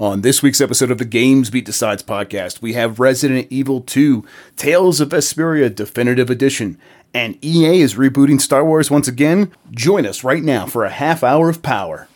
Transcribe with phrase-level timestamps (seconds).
[0.00, 4.24] On this week's episode of the GamesBeat Decides podcast, we have Resident Evil 2
[4.54, 6.78] Tales of Vesperia Definitive Edition,
[7.12, 9.50] and EA is rebooting Star Wars once again.
[9.72, 12.06] Join us right now for a half hour of power.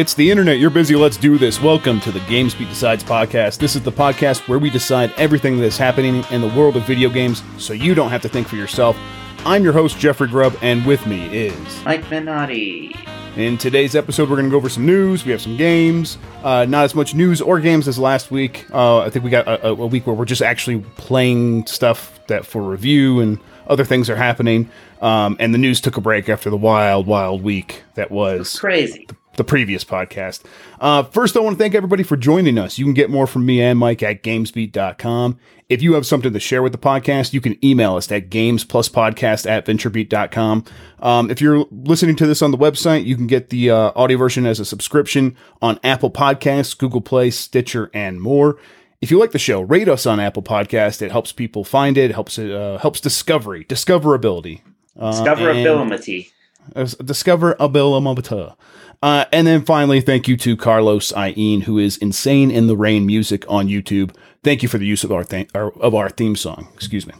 [0.00, 0.58] It's the internet.
[0.58, 0.96] You're busy.
[0.96, 1.60] Let's do this.
[1.60, 3.58] Welcome to the GamesBeat Decides podcast.
[3.58, 7.10] This is the podcast where we decide everything that's happening in the world of video
[7.10, 8.96] games so you don't have to think for yourself.
[9.44, 12.96] I'm your host, Jeffrey Grubb, and with me is Mike Minotti.
[13.36, 15.26] In today's episode, we're going to go over some news.
[15.26, 16.16] We have some games.
[16.42, 18.64] Uh, not as much news or games as last week.
[18.72, 22.46] Uh, I think we got a, a week where we're just actually playing stuff that
[22.46, 24.70] for review and other things are happening.
[25.02, 29.04] Um, and the news took a break after the wild, wild week that was Crazy.
[29.06, 29.14] the
[29.44, 30.42] previous podcast.
[30.80, 32.78] Uh, first, I want to thank everybody for joining us.
[32.78, 35.38] You can get more from me and Mike at gamesbeat.com.
[35.68, 39.48] If you have something to share with the podcast, you can email us at gamespluspodcast
[39.48, 40.64] at venturebeat.com.
[40.98, 44.18] Um, if you're listening to this on the website, you can get the uh, audio
[44.18, 48.58] version as a subscription on Apple Podcasts, Google Play, Stitcher, and more.
[49.00, 51.00] If you like the show, rate us on Apple Podcast.
[51.00, 54.60] It helps people find it, helps it, uh, helps discovery, discoverability.
[55.00, 56.30] Uh, and- Discoverability.
[56.76, 58.56] discoverability.
[59.02, 63.06] Uh, and then finally, thank you to Carlos Eiene, who is Insane in the Rain
[63.06, 64.14] music on YouTube.
[64.44, 66.68] Thank you for the use of our, th- our of our theme song.
[66.74, 67.14] Excuse me.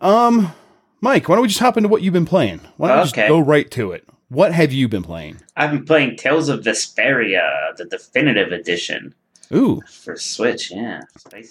[0.00, 0.52] Um,
[1.00, 2.60] Mike, why don't we just hop into what you've been playing?
[2.76, 4.06] Why don't we just go right to it?
[4.28, 5.38] What have you been playing?
[5.56, 9.12] I've been playing Tales of Vesperia, the definitive edition
[9.52, 10.70] Ooh, for Switch.
[10.70, 11.00] Yeah.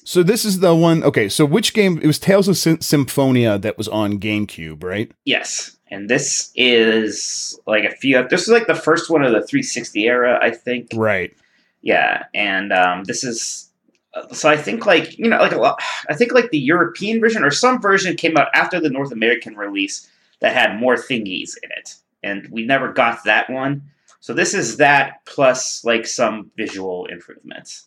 [0.06, 1.04] So this is the one.
[1.04, 2.00] Okay, so which game?
[2.02, 5.12] It was Tales of Sym- Symphonia that was on GameCube, right?
[5.26, 5.78] Yes.
[5.92, 8.28] And this is like a few.
[8.30, 10.90] This is like the first one of the 360 era, I think.
[10.94, 11.36] Right.
[11.82, 12.26] Yeah.
[12.34, 13.70] And um, this is.
[14.14, 15.82] uh, So I think like you know like a lot.
[16.10, 19.56] I think like the European version or some version came out after the North American
[19.56, 20.10] release
[20.42, 23.82] that had more thingies in it, and we never got that one.
[24.22, 27.86] So this is that plus like some visual improvements.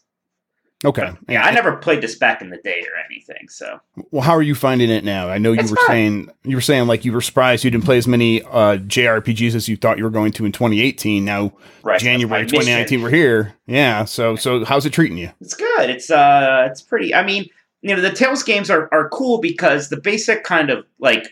[0.84, 1.12] Okay.
[1.28, 3.48] Yeah, I never played this back in the day or anything.
[3.48, 3.78] So
[4.10, 5.28] Well, how are you finding it now?
[5.28, 5.86] I know you It's were fun.
[5.86, 9.54] saying you were saying like you were surprised you didn't play as many uh, JRPGs
[9.54, 11.24] as you thought you were going to in 2018.
[11.24, 11.52] Now
[11.84, 12.58] right, January my mission.
[12.60, 13.54] 2019, we're here.
[13.66, 14.04] Yeah.
[14.04, 15.30] So so how's it treating you?
[15.40, 15.88] It's good.
[15.90, 17.14] It's uh, it's pretty.
[17.14, 17.46] I mean,
[17.82, 21.28] you know, the Tales games are are cool because the basic kind of like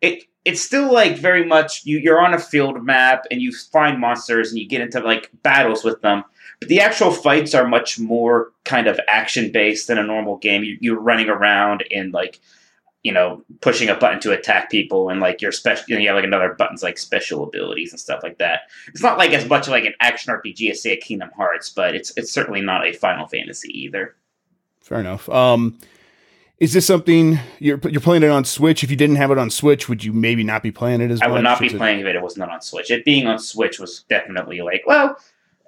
[0.00, 0.24] it.
[0.46, 1.98] It's still like very much you.
[1.98, 5.82] You're on a field map and you find monsters and you get into like battles
[5.82, 6.22] with them.
[6.60, 10.64] But the actual fights are much more kind of action based than a normal game.
[10.64, 12.40] You, you're running around and like
[13.02, 15.84] you know pushing a button to attack people and like your special.
[15.88, 18.60] You, know, you have like another buttons like special abilities and stuff like that.
[18.88, 21.94] It's not like as much like an action RPG as say a Kingdom Hearts, but
[21.94, 24.14] it's it's certainly not a Final Fantasy either.
[24.80, 25.28] Fair enough.
[25.28, 25.78] Um,
[26.58, 28.84] is this something you're you're playing it on Switch?
[28.84, 31.20] If you didn't have it on Switch, would you maybe not be playing it as
[31.20, 31.34] I much?
[31.34, 32.90] would not be playing it- if it was not on Switch.
[32.90, 35.18] It being on Switch was definitely like, well,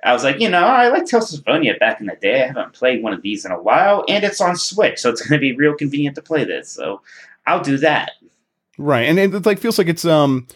[0.06, 2.44] I was like, you know, I like Tales of Symphonia back in the day.
[2.44, 5.20] I haven't played one of these in a while, and it's on Switch, so it's
[5.28, 6.70] going to be real convenient to play this.
[6.70, 7.02] So
[7.46, 8.12] I'll do that.
[8.78, 10.46] Right, and it, like feels like it's um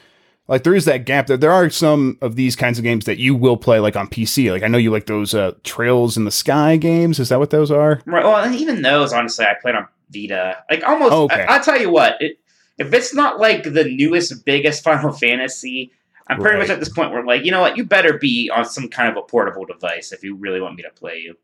[0.47, 1.37] like there is that gap there.
[1.37, 4.53] There are some of these kinds of games that you will play like on PC.
[4.53, 7.19] Like I know you like those uh, Trails in the Sky games.
[7.19, 8.03] Is that what those are?
[8.05, 8.25] Right.
[8.25, 10.65] Well, even those, honestly, I played on Vita.
[10.71, 11.13] Like almost.
[11.13, 11.45] Oh, okay.
[11.45, 12.21] I, will tell you what.
[12.21, 12.39] It,
[12.79, 15.93] if it's not like the newest, biggest Final Fantasy,
[16.31, 18.51] I'm pretty much at this point where I'm like, you know what, you better be
[18.51, 21.37] on some kind of a portable device if you really want me to play you.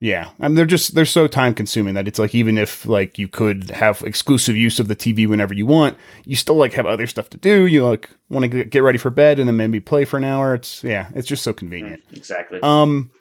[0.00, 3.20] Yeah, I mean they're just they're so time consuming that it's like even if like
[3.20, 6.86] you could have exclusive use of the TV whenever you want, you still like have
[6.86, 7.66] other stuff to do.
[7.66, 10.54] You like want to get ready for bed and then maybe play for an hour.
[10.56, 12.02] It's yeah, it's just so convenient.
[12.10, 12.58] Mm, Exactly.
[12.64, 13.12] Um,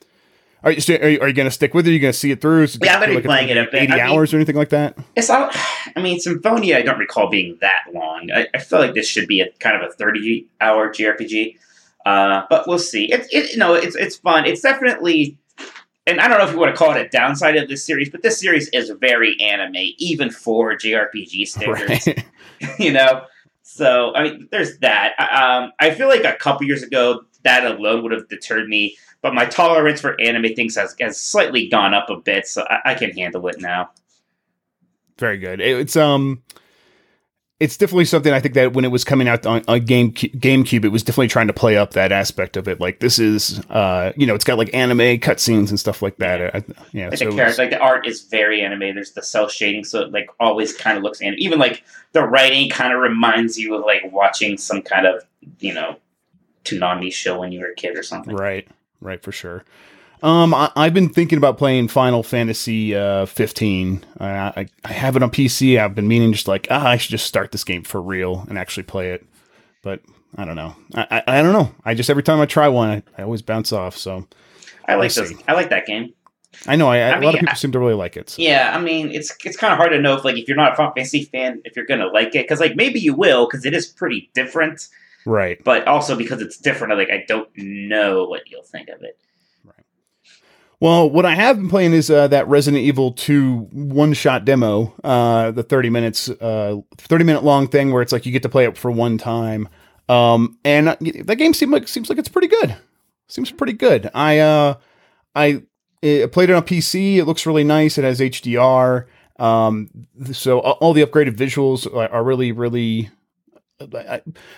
[0.64, 1.90] are you st- are you, are you going to stick with it?
[1.90, 2.64] Are you going to see it through?
[2.64, 3.74] It Yeah, I'm gonna be it's playing it a bit.
[3.84, 4.98] eighty I mean- hours or anything like that.
[5.16, 5.56] It's not,
[5.96, 8.30] I mean, Symphonia, I don't recall being that long.
[8.34, 11.58] I, I feel like this should be a kind of a 30 hour JRPG.
[12.06, 13.12] Uh, but we'll see.
[13.12, 14.46] It's it, you know, it's it's fun.
[14.46, 15.38] It's definitely,
[16.08, 18.10] and I don't know if you want to call it a downside of this series,
[18.10, 22.08] but this series is very anime, even for JRPG standards.
[22.08, 22.26] Right.
[22.80, 23.24] you know,
[23.62, 25.14] so I mean, there's that.
[25.20, 28.98] I- Um, I feel like a couple years ago, that alone would have deterred me.
[29.22, 32.92] But my tolerance for anime things has, has slightly gone up a bit, so I,
[32.92, 33.92] I can handle it now.
[35.20, 35.62] Very good.
[35.62, 36.42] It- It's um
[37.60, 40.84] it's definitely something I think that when it was coming out on, on Game GameCube,
[40.84, 42.80] it was definitely trying to play up that aspect of it.
[42.80, 46.40] Like this is, uh, you know, it's got like anime cutscenes and stuff like that.
[46.40, 48.96] Yeah, I, yeah like so the character, like the art is very anime.
[48.96, 51.38] There's the cell shading, so it like always kind of looks anime.
[51.38, 51.84] Even like
[52.14, 55.24] the writing kind of reminds you of like watching some kind of
[55.60, 55.98] you know
[56.66, 58.36] Toonami show when you were a kid or something.
[58.36, 58.68] right,
[59.02, 59.64] right for sure.
[60.24, 64.06] Um, I, I've been thinking about playing Final Fantasy uh, 15.
[64.20, 65.80] I, I I have it on PC.
[65.80, 68.58] I've been meaning just like ah, I should just start this game for real and
[68.58, 69.26] actually play it,
[69.82, 70.02] but
[70.38, 70.76] I don't know.
[70.94, 71.74] I I, I don't know.
[71.84, 73.98] I just every time I try one, I, I always bounce off.
[73.98, 74.28] So
[74.88, 75.34] I like those.
[75.48, 76.14] I like that game.
[76.68, 78.30] I know I, I a lot mean, of people I- seem to really like it.
[78.30, 78.42] So.
[78.44, 80.74] Yeah, I mean, it's it's kind of hard to know if like if you're not
[80.74, 83.66] a Final Fantasy fan, if you're gonna like it, because like maybe you will, because
[83.66, 84.88] it is pretty different.
[85.26, 85.64] Right.
[85.64, 89.18] But also because it's different, like I don't know what you'll think of it.
[90.82, 94.92] Well, what I have been playing is uh, that Resident Evil 2 one shot demo,
[95.04, 98.50] uh, the 30 minutes, uh, 30 minute long thing where it's like you get to
[98.50, 99.70] play it for one time.
[100.10, 100.96] Um, and uh,
[101.26, 102.76] that game seems like seems like it's pretty good.
[103.28, 104.10] Seems pretty good.
[104.16, 104.74] I uh,
[105.36, 105.64] I
[106.04, 107.18] uh, played it on PC.
[107.18, 108.00] It looks really nice.
[108.00, 109.06] It has HDR.
[109.38, 113.12] Um, so all the upgraded visuals are, are really really.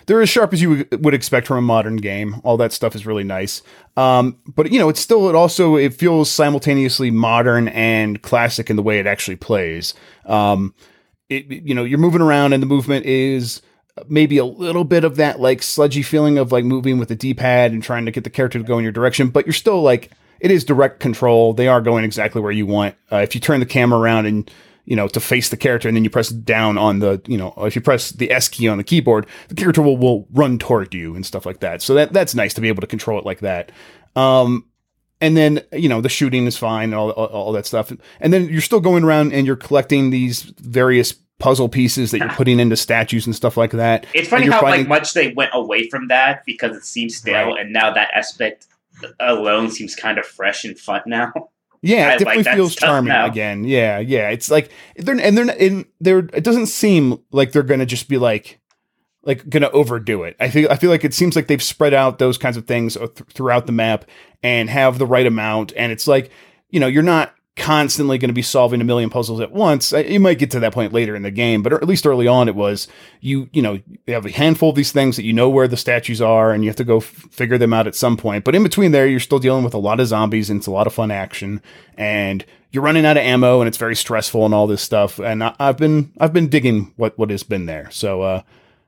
[0.06, 2.36] They're as sharp as you would- would expect from a modern game.
[2.44, 3.62] All that stuff is really nice.
[3.98, 8.76] Um, but you know, it's still it also it feels simultaneously modern and classic in
[8.76, 9.94] the way it actually plays.
[10.26, 10.74] Um,
[11.30, 13.62] it, you know, you're moving around and the movement is
[14.08, 17.72] maybe a little bit of that like sludgy feeling of like moving with the D-pad
[17.72, 20.12] and trying to get the character to go in your direction, but you're still like
[20.40, 21.54] it is direct control.
[21.54, 22.96] They are going exactly where you want.
[23.12, 24.50] Uh, if you turn the camera around and
[24.86, 27.54] you know to face the character and then you press down on the you know
[27.60, 30.94] if you press the S key on the keyboard, the character will, will run toward
[30.94, 31.82] you and stuff like that.
[31.82, 33.72] So that that's nice to be able to control it like that.
[34.16, 34.66] Um,
[35.22, 38.34] and then you know the shooting is fine and all, all, all that stuff and
[38.34, 42.60] then you're still going around and you're collecting these various puzzle pieces that you're putting
[42.60, 45.90] into statues and stuff like that It's funny how finding- like much they went away
[45.90, 47.60] from that because it seems stale, Right.
[47.62, 48.68] and now that aspect
[49.20, 51.32] alone seems kind of fresh and fun now.
[51.84, 53.26] yeah it like definitely that feels charming now.
[53.28, 53.64] again.
[53.64, 54.30] Yeah yeah.
[54.30, 58.18] It's like they're and they're in they're it doesn't seem like they're gonna just be
[58.18, 58.60] like
[59.24, 60.36] like gonna overdo it.
[60.40, 62.98] I feel i feel like it seems like they've spread out those kinds of things
[62.98, 64.06] uh, th- throughout the map
[64.42, 65.74] and have the right amount.
[65.76, 66.32] And it's like
[66.70, 70.00] you know you're not constantly going to be solving a million puzzles at once Uh,
[70.00, 72.48] you might get to that point later in the game but at least early on
[72.48, 72.88] it was
[73.22, 75.78] you you know you have a handful of these things that you know where the
[75.78, 78.56] statues are and you have to go f- figure them out at some point but
[78.56, 80.88] in between there you're still dealing with a lot of zombies and it's a lot
[80.88, 81.62] of fun action
[81.96, 85.44] and you're running out of ammo and it's very stressful and all this stuff and
[85.44, 88.42] I, i've been i've been digging what what has been there so uh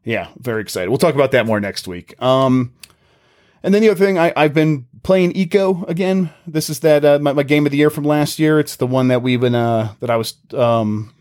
[0.04, 0.90] yeah very excited.
[0.90, 2.20] We'll talk about that more next week.
[2.20, 2.74] Um
[3.62, 6.31] and then the other thing, I, I've been playing Eco again.
[6.48, 8.60] This is that uh, my, my game of the year from last year.
[8.60, 10.34] It's the one that we've been uh, that I was.
[10.52, 11.13] Um,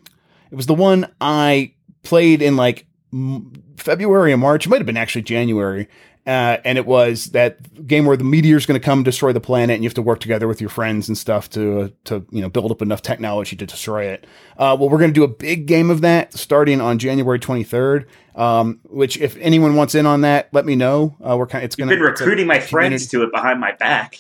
[0.51, 4.65] it was the one I played in like m- February and March.
[4.65, 5.87] It might have been actually January.
[6.27, 9.75] Uh, and it was that game where the meteor's going to come destroy the planet,
[9.75, 12.41] and you have to work together with your friends and stuff to uh, to you
[12.41, 14.27] know build up enough technology to destroy it.
[14.57, 18.07] Uh, well, we're going to do a big game of that starting on January 23rd.
[18.37, 21.15] Um, which, if anyone wants in on that, let me know.
[21.23, 21.63] Uh, we're kind.
[21.63, 24.19] Of, It's I've going been recruiting my friends to it behind my back.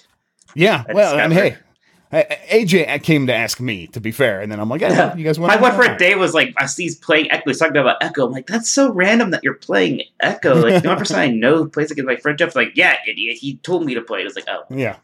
[0.55, 1.57] yeah, I well, I mean, hey,
[2.13, 3.87] AJ came to ask me.
[3.89, 5.17] To be fair, and then I'm like, yeah, Yeah.
[5.17, 5.53] you guys want?
[5.55, 7.43] My one for a day was like, I see he's playing Eco.
[7.47, 8.27] He's talking about Eco.
[8.27, 10.55] I'm like, that's so random that you're playing Eco.
[10.55, 12.55] Like, the only person I know who plays is my friend Jeff.
[12.55, 13.37] Like, yeah, idiot.
[13.39, 14.23] He told me to play it.
[14.23, 14.63] I was like, oh.
[14.71, 14.97] Yeah,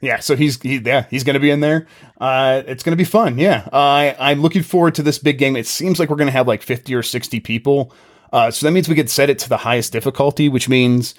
[0.00, 0.18] yeah.
[0.18, 1.86] So he's he, yeah he's going to be in there.
[2.20, 3.38] Uh, it's going to be fun.
[3.38, 5.54] Yeah, I I'm looking forward to this big game.
[5.56, 7.92] It seems like we're going to have like 50 or 60 people.
[8.32, 11.14] Uh, so that means we could set it to the highest difficulty, which means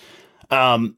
[0.51, 0.95] um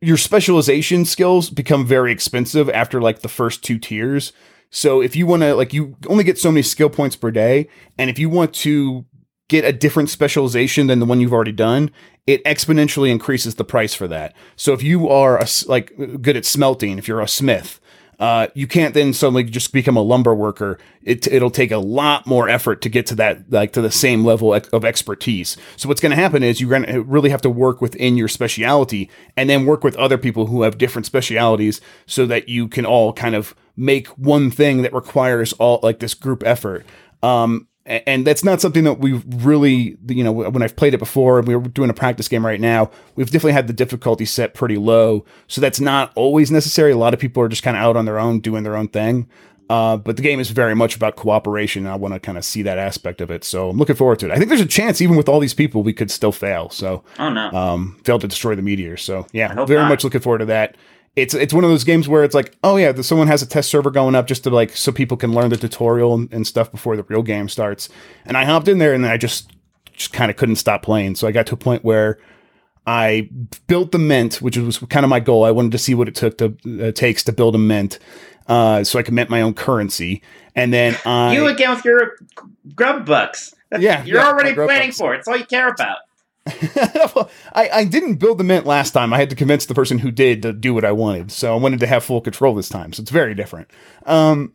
[0.00, 4.32] your specialization skills become very expensive after like the first two tiers.
[4.70, 7.68] So if you want to like you only get so many skill points per day
[7.98, 9.06] and if you want to
[9.48, 11.90] get a different specialization than the one you've already done,
[12.26, 14.34] it exponentially increases the price for that.
[14.56, 17.80] So if you are a like good at smelting, if you're a smith,
[18.18, 20.78] uh, you can't then suddenly just become a lumber worker.
[21.02, 24.24] It, it'll take a lot more effort to get to that, like to the same
[24.24, 25.56] level of expertise.
[25.76, 28.28] So what's going to happen is you're going to really have to work within your
[28.28, 32.86] speciality and then work with other people who have different specialities so that you can
[32.86, 36.86] all kind of make one thing that requires all like this group effort.
[37.22, 41.38] Um, and that's not something that we've really, you know, when I've played it before,
[41.38, 44.76] and we're doing a practice game right now, we've definitely had the difficulty set pretty
[44.76, 45.24] low.
[45.46, 46.90] So that's not always necessary.
[46.92, 48.88] A lot of people are just kind of out on their own, doing their own
[48.88, 49.28] thing.
[49.68, 51.84] Uh, but the game is very much about cooperation.
[51.86, 53.42] And I want to kind of see that aspect of it.
[53.42, 54.32] So I'm looking forward to it.
[54.32, 56.70] I think there's a chance, even with all these people, we could still fail.
[56.70, 57.50] So Oh, no.
[57.50, 58.96] um, failed to destroy the meteor.
[58.96, 59.88] So yeah, very not.
[59.88, 60.76] much looking forward to that.
[61.16, 63.46] It's it's one of those games where it's like, oh yeah, the, someone has a
[63.46, 66.46] test server going up just to like so people can learn the tutorial and, and
[66.46, 67.88] stuff before the real game starts.
[68.26, 69.50] And I hopped in there and I just
[69.94, 71.14] just kind of couldn't stop playing.
[71.14, 72.18] So I got to a point where
[72.86, 73.30] I
[73.66, 75.44] built the mint, which was kind of my goal.
[75.44, 76.54] I wanted to see what it took to
[76.86, 77.98] uh, takes to build a mint,
[78.46, 80.22] uh, so I could mint my own currency.
[80.54, 82.16] And then I, you again with your
[82.74, 83.54] Grubb bucks.
[83.70, 84.98] That's, Yeah, you're yeah, already planning bucks.
[84.98, 85.18] for it.
[85.18, 85.98] It's all you care about.
[87.54, 89.12] I, I didn't build the mint last time.
[89.12, 91.32] I had to convince the person who did to do what I wanted.
[91.32, 92.92] So I wanted to have full control this time.
[92.92, 93.68] So it's very different.
[94.04, 94.52] Um,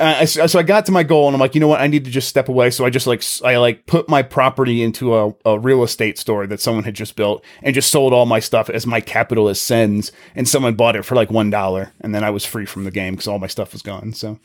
[0.00, 1.80] I- so I got to my goal and I'm like, you know what?
[1.80, 2.70] I need to just step away.
[2.70, 6.46] So I just like, I like put my property into a, a real estate store
[6.48, 9.60] that someone had just built and just sold all my stuff as my capital as
[9.60, 10.10] sends.
[10.34, 11.90] And someone bought it for like $1.
[12.00, 14.12] And then I was free from the game because all my stuff was gone.
[14.12, 14.38] So,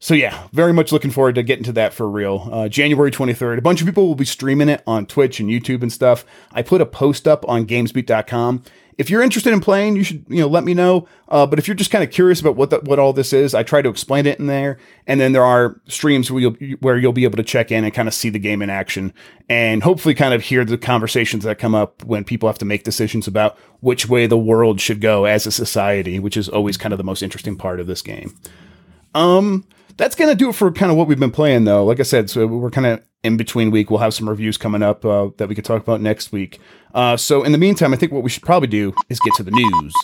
[0.00, 2.48] so yeah, very much looking forward to getting to that for real.
[2.52, 3.58] Uh, January 23rd.
[3.58, 6.24] A bunch of people will be streaming it on Twitch and YouTube and stuff.
[6.52, 8.62] I put a post up on gamesbeat.com.
[8.96, 11.06] If you're interested in playing, you should, you know, let me know.
[11.28, 13.54] Uh, but if you're just kind of curious about what the, what all this is,
[13.54, 14.78] I try to explain it in there.
[15.06, 17.94] And then there are streams where you'll where you'll be able to check in and
[17.94, 19.14] kind of see the game in action,
[19.48, 22.82] and hopefully kind of hear the conversations that come up when people have to make
[22.82, 26.92] decisions about which way the world should go as a society, which is always kind
[26.92, 28.36] of the most interesting part of this game.
[29.14, 29.64] Um,
[29.98, 31.84] that's gonna do it for kind of what we've been playing, though.
[31.84, 33.90] Like I said, so we're kind of in between week.
[33.90, 36.60] We'll have some reviews coming up uh, that we could talk about next week.
[36.94, 39.42] Uh, so in the meantime, I think what we should probably do is get to
[39.42, 39.94] the news.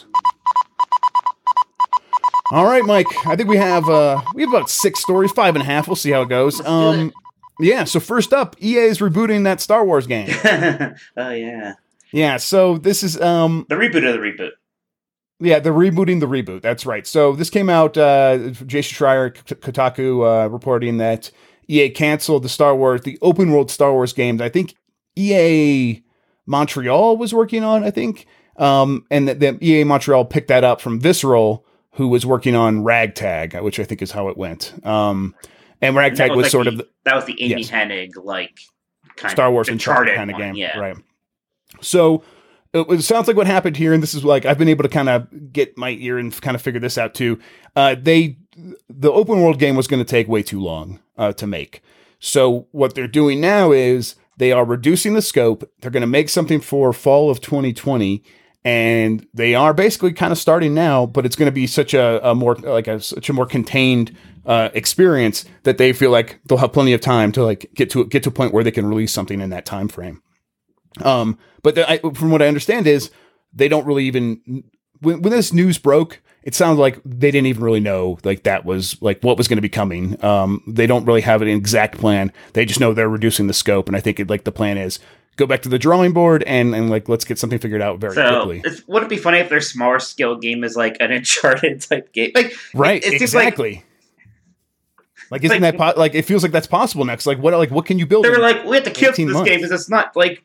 [2.51, 3.07] All right, Mike.
[3.27, 5.89] I think we have uh, we have about six stories, five and a half.
[5.89, 6.61] We'll see how it goes.
[6.67, 7.13] Um,
[7.59, 7.85] yeah.
[7.85, 10.29] So first up, EA is rebooting that Star Wars game.
[10.45, 11.75] oh yeah,
[12.13, 12.37] yeah.
[12.37, 14.51] So this is um, the reboot of the reboot.
[15.41, 16.63] Yeah, they're rebooting the reboot.
[16.63, 17.07] That's right.
[17.07, 17.97] So this came out.
[17.97, 21.31] Uh, Jason Schreier, Kotaku, uh, reporting that
[21.69, 24.41] EA canceled the Star Wars, the open world Star Wars games.
[24.41, 24.75] I think
[25.17, 26.03] EA
[26.47, 27.83] Montreal was working on.
[27.85, 28.27] I think,
[28.57, 32.85] um, and that that EA Montreal picked that up from Visceral, who was working on
[32.85, 34.73] Ragtag, which I think is how it went.
[34.87, 35.35] Um,
[35.81, 37.71] and And Ragtag that was, like sort the, of the, that was the Amy Yes.
[37.71, 38.59] Hennig like
[39.17, 40.97] kind of Star Wars Uncharted Uncharted kind of game, Yeah, right?
[41.81, 42.23] So
[42.75, 45.09] it, sounds like what happened here, and this is like I've been able to kind
[45.09, 47.39] of get my ear and kind of figure this out too.
[47.77, 48.37] Uh, they
[48.89, 51.83] the open world game was going to take way too long uh, to make.
[52.19, 55.69] So what they're doing now is they are reducing the scope.
[55.81, 58.23] They're going to make something for fall of 2020.
[58.67, 62.27] And they are basically kind of starting now, but it's going to be such a,
[62.27, 64.17] a more like a such a more contained
[64.47, 68.07] uh, experience that they feel like they'll have plenty of time to like get to
[68.07, 70.23] get to a point where they can release something in that time frame.
[71.03, 73.11] Um, but the, I, from what I understand is
[73.53, 74.65] they don't really even
[75.01, 78.65] when, when this news broke, it sounds like they didn't even really know like that
[78.65, 80.23] was like what was going to be coming.
[80.25, 82.33] Um, they don't really have an exact plan.
[82.53, 84.99] They just know they're reducing the scope, and I think it, like the plan is
[85.37, 88.15] go back to the drawing board and and like let's get something figured out very
[88.15, 88.63] So quickly.
[88.65, 92.13] it's, would it be funny if their smaller scale game is like an Uncharted type
[92.13, 92.31] game?
[92.37, 93.03] Like Right?
[93.05, 93.83] it exactly.
[95.31, 97.27] Like, isn't like- that po- like it feels like that's possible next?
[97.27, 98.25] Like what like what can you build?
[98.25, 99.49] they were like, we have to kill this months.
[99.49, 100.45] game because it's not like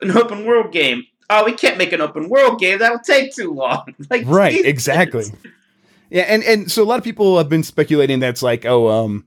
[0.00, 1.04] an open world game.
[1.30, 2.78] Oh, we can't make an open world game.
[2.78, 3.94] That'll take too long.
[4.10, 4.66] like right Jesus.
[4.66, 5.24] exactly
[6.14, 9.24] yeah and and so a lot of people have been speculating that's like oh um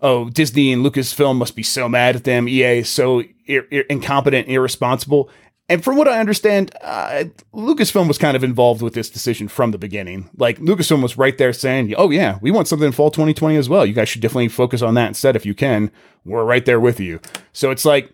[0.00, 3.84] oh disney and lucasfilm must be so mad at them ea is so ir- ir-
[3.90, 5.28] incompetent irresponsible
[5.68, 9.70] and from what i understand uh, lucasfilm was kind of involved with this decision from
[9.70, 13.10] the beginning like lucasfilm was right there saying oh yeah we want something in fall
[13.10, 15.90] 2020 as well you guys should definitely focus on that instead if you can
[16.24, 17.20] we're right there with you
[17.52, 18.13] so it's like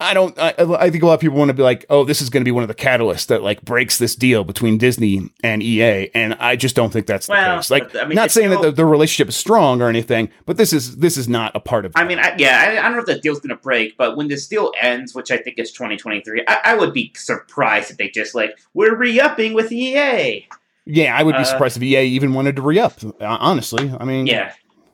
[0.00, 0.38] I don't.
[0.38, 2.42] I, I think a lot of people want to be like, "Oh, this is going
[2.42, 6.08] to be one of the catalysts that like breaks this deal between Disney and EA,"
[6.14, 7.68] and I just don't think that's the Well, case.
[7.68, 10.72] Like, I mean, not saying that the, the relationship is strong or anything, but this
[10.72, 11.92] is this is not a part of.
[11.96, 14.16] I mean, I, yeah, I, I don't know if the deal's going to break, but
[14.16, 17.96] when this deal ends, which I think is 2023, I, I would be surprised if
[17.96, 20.46] they just like we're re-upping with EA.
[20.86, 22.92] yeah, I would be uh, surprised if EA even wanted to re up.
[23.20, 24.52] Honestly, I mean, Yeah,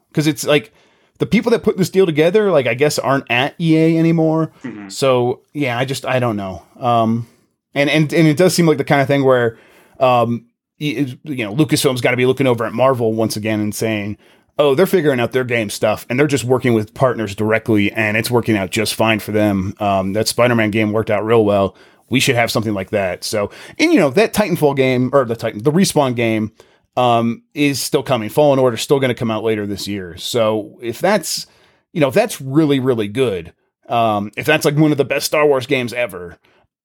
[0.09, 0.73] because it's like
[1.19, 4.51] the people that put this deal together, like I guess, aren't at EA anymore.
[4.63, 4.91] Mhm.
[4.91, 6.63] So yeah, I just I don't know.
[6.79, 7.27] Um,
[7.75, 9.59] and and and it does seem like the kind of thing where,
[10.01, 10.47] um,
[10.79, 14.19] you know, Lucasfilm's got to be looking over at Marvel once again and saying,
[14.59, 18.17] oh, they're figuring out their game stuff and they're just working with partners directly, and
[18.17, 19.75] it's working out just fine for them.
[19.81, 21.77] Um, that Spider-Man game worked out real well.
[22.11, 23.25] We should have something like that.
[23.25, 26.53] So, and you know, that Titanfall game or the Titan, the Respawn game
[26.97, 28.29] um, is still coming.
[28.29, 30.17] Fallen Order still going to come out later this year.
[30.17, 31.47] So if that's,
[31.93, 33.53] you know, if that's really, really good,
[33.89, 36.39] um, if that's like one of the best Star Wars games ever,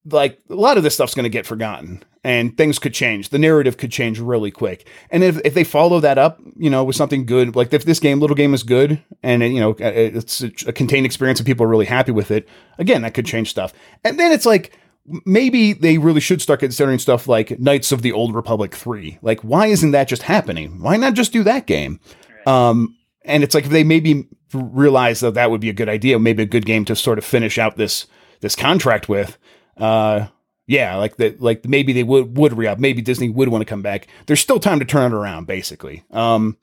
[0.06, 3.30] like a lot of this stuff's going to get forgotten and things could change.
[3.30, 4.88] The narrative could change really quick.
[5.12, 8.00] And if, if they follow that up, you know, with something good, like if this
[8.00, 11.70] game, little game is good and, you know, it's a contained experience and people are
[11.70, 12.48] really happy with it,
[12.78, 13.74] again, that could change stuff.
[14.04, 14.78] And then it's like,
[15.26, 19.20] maybe they really should start considering stuff like Knights of the Old Republic 3.
[19.22, 20.82] Like, why isn't that just happening?
[20.82, 22.00] Why not just do that game?
[22.46, 26.20] Um, and it's like if they maybe realize that that would be a good idea,
[26.20, 28.08] maybe a good game to sort of finish out this
[28.42, 29.38] this contract with,
[29.78, 30.28] uh,
[30.66, 32.80] yeah, like that, like maybe they would would re up.
[32.80, 34.08] Maybe Disney would want to come back.
[34.28, 36.04] There's still time to turn it around, basically.
[36.12, 36.58] Um,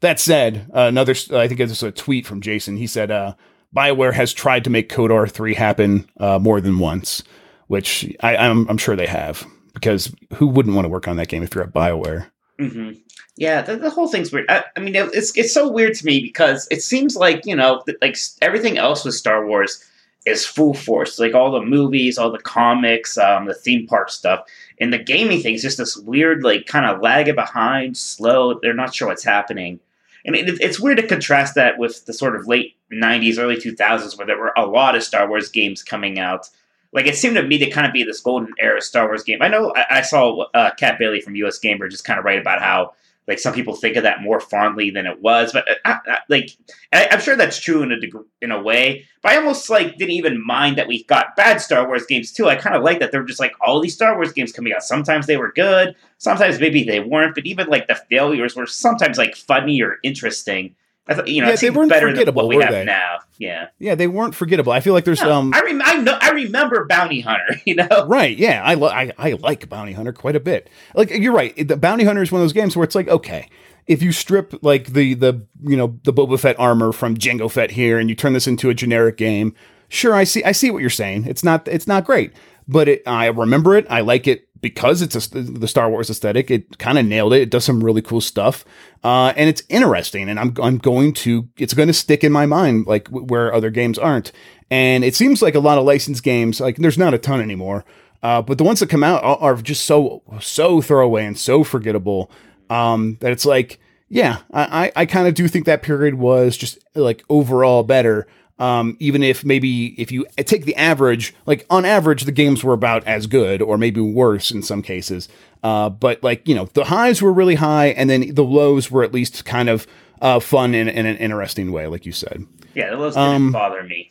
[0.00, 2.76] that said, uh, another I think it's a tweet from Jason.
[2.76, 3.34] He said, uh,
[3.74, 7.22] BioWare has tried to make KOTOR three happen uh, more than once,
[7.72, 11.28] which I, I'm I'm sure they have because who wouldn't want to work on that
[11.28, 12.26] game if you're at BioWare?
[12.60, 13.00] Mm-hmm.
[13.38, 14.44] Yeah, the, the, whole thing's weird.
[14.50, 17.82] I, I, mean, it's it's so weird to me because it seems like you know,
[18.02, 19.82] like everything else with Star Wars
[20.26, 21.18] is full force.
[21.18, 24.46] Like all the movies, all the comics, um, the theme park stuff,
[24.78, 28.60] and the gaming thing is just this weird, like kind of lagging behind, slow.
[28.60, 29.80] They're not sure what's happening,
[30.26, 34.18] and it, it's weird to contrast that with the sort of late '90s, early 2000s,
[34.18, 36.50] where there were a lot of Star Wars games coming out
[36.92, 39.40] like it seemed to me to kind of be this golden era Star Wars game.
[39.40, 42.38] I know I, I saw uh, Kat Bailey from US Gamer just kind of write
[42.38, 42.92] about how
[43.28, 46.56] like some people think of that more fondly than it was, but uh, like
[46.92, 49.06] I, am sure that's true in a degree, in a way.
[49.22, 52.48] But I almost like didn't even mind that we got bad Star Wars games too.
[52.48, 54.72] I kind of like that there were just like all these Star Wars games coming
[54.72, 54.82] out.
[54.82, 57.36] Sometimes they were good, sometimes maybe they weren't.
[57.36, 60.74] But even like the failures were sometimes like funny or interesting.
[61.08, 62.84] I thought, you know, yeah, they weren't better forgettable, than what we have they?
[62.84, 63.18] now.
[63.38, 64.72] Yeah, yeah, they weren't forgettable.
[64.72, 67.60] I feel like there's no, um, I, rem- I know, I remember Bounty Hunter.
[67.66, 68.36] You know, right?
[68.36, 70.70] Yeah, I, lo- I I like Bounty Hunter quite a bit.
[70.94, 73.48] Like you're right, the Bounty Hunter is one of those games where it's like, okay,
[73.86, 77.72] if you strip like the the you know the Boba Fett armor from Jango Fett
[77.72, 79.54] here, and you turn this into a generic game,
[79.88, 81.26] sure, I see I see what you're saying.
[81.26, 82.32] It's not it's not great,
[82.68, 83.86] but it, I remember it.
[83.90, 87.42] I like it because it's a, the Star Wars aesthetic, it kind of nailed it.
[87.42, 88.64] It does some really cool stuff,
[89.04, 90.30] uh, and it's interesting.
[90.30, 93.70] And I'm I'm going to it's going to stick in my mind like where other
[93.70, 94.32] games aren't.
[94.70, 97.84] And it seems like a lot of licensed games like there's not a ton anymore,
[98.22, 101.64] uh, but the ones that come out are, are just so so throwaway and so
[101.64, 102.30] forgettable
[102.70, 103.78] um, that it's like
[104.08, 108.26] yeah, I I kind of do think that period was just like overall better.
[108.58, 112.74] Um, even if maybe if you take the average, like on average, the games were
[112.74, 115.28] about as good or maybe worse in some cases.
[115.62, 119.02] Uh, but like, you know, the highs were really high and then the lows were
[119.02, 119.86] at least kind of
[120.20, 122.46] uh, fun in, in an interesting way, like you said.
[122.74, 124.10] Yeah, the lows didn't um, bother me.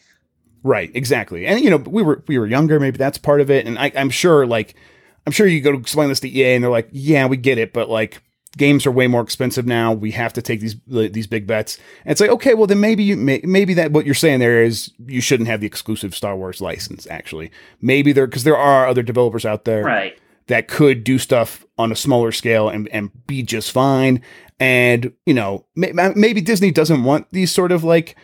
[0.64, 1.48] Right, exactly.
[1.48, 3.66] And you know, we were we were younger, maybe that's part of it.
[3.66, 4.76] And I, I'm sure like
[5.26, 7.58] I'm sure you go to explain this to EA and they're like, yeah, we get
[7.58, 8.22] it, but like
[8.58, 9.94] games are way more expensive now.
[9.94, 11.78] We have to take these these big bets.
[12.06, 14.64] And it's like, okay, well then maybe you may, maybe that what you're saying there
[14.64, 17.08] is you shouldn't have the exclusive Star Wars license.
[17.08, 20.18] Actually, maybe there because there are other developers out there, right.
[20.48, 24.22] that could do stuff on a smaller scale and and be just fine.
[24.60, 28.16] And you know, may, maybe Disney doesn't want these sort of like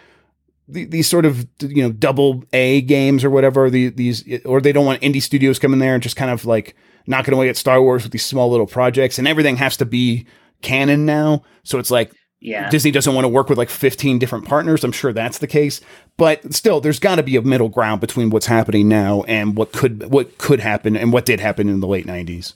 [0.67, 3.69] these sort of you know double A games or whatever.
[3.69, 6.75] These or they don't want indie studios coming there and just kind of like
[7.07, 10.25] knocking away at Star Wars with these small little projects, and everything has to be
[10.61, 11.43] canon now.
[11.63, 12.69] So it's like yeah.
[12.69, 14.83] Disney doesn't want to work with like 15 different partners.
[14.83, 15.81] I'm sure that's the case,
[16.17, 19.71] but still, there's got to be a middle ground between what's happening now and what
[19.71, 22.53] could what could happen and what did happen in the late 90s.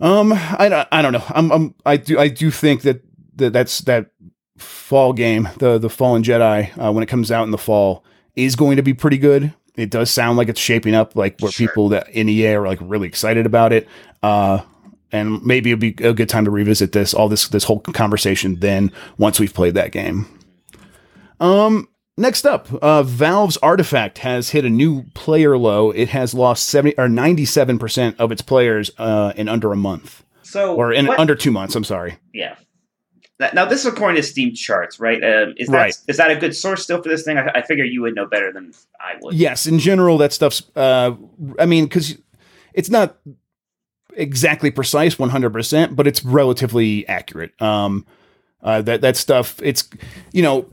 [0.00, 1.24] Um, I, I don't know.
[1.28, 3.02] I'm, I'm I do I do think that,
[3.36, 4.10] that that's that
[4.56, 8.56] fall game, the the Fallen Jedi, uh, when it comes out in the fall, is
[8.56, 11.68] going to be pretty good it does sound like it's shaping up like where sure.
[11.68, 13.88] people that in EA are like really excited about it.
[14.22, 14.60] Uh,
[15.12, 18.56] and maybe it'd be a good time to revisit this all this this whole conversation
[18.60, 20.26] then once we've played that game.
[21.40, 25.90] Um, next up, uh, Valve's Artifact has hit a new player low.
[25.90, 29.76] It has lost seventy or ninety seven percent of its players uh, in under a
[29.76, 30.24] month.
[30.42, 31.18] So or in what?
[31.18, 31.74] under two months.
[31.74, 32.18] I'm sorry.
[32.32, 32.56] Yeah.
[33.54, 35.22] Now, this is according to Steam charts, right?
[35.22, 35.96] Um, is that right.
[36.08, 37.38] is that a good source still for this thing?
[37.38, 39.34] I, I, figure you would know better than I would.
[39.34, 40.62] Yes, in general, that stuff's.
[40.76, 41.12] Uh,
[41.58, 42.18] I mean, because
[42.74, 43.16] it's not
[44.14, 47.60] exactly precise 100%, but it's relatively accurate.
[47.62, 48.06] Um,
[48.62, 49.88] uh, that that stuff, it's
[50.32, 50.70] you know,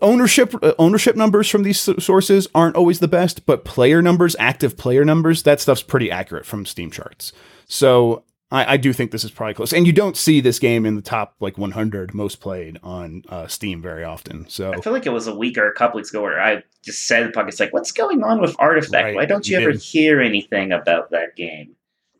[0.00, 4.76] ownership uh, ownership numbers from these sources aren't always the best, but player numbers, active
[4.76, 7.32] player numbers, that stuff's pretty accurate from Steam charts.
[7.66, 8.22] So
[8.54, 10.94] I, I, do think this is probably close, and you don't see this game in
[10.94, 14.48] the top like 100 most played on uh, Steam very often.
[14.48, 16.62] So I feel like it was a week or a couple weeks ago where I
[16.84, 19.04] just said the podcast like, "What's going on with Artifact?
[19.04, 19.14] Right.
[19.16, 19.82] Why don't you, you ever did.
[19.82, 21.74] hear anything about that game?"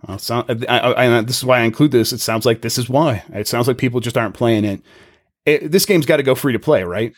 [0.09, 2.13] Well, sound, I, I, this is why I include this.
[2.13, 3.23] It sounds like this is why.
[3.33, 4.83] It sounds like people just aren't playing it.
[5.47, 7.15] it this game's got to go free to play, right?